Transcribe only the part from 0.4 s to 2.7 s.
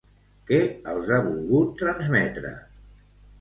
Què els ha volgut transmetre?